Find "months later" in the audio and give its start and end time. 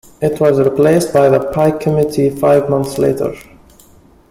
2.71-3.35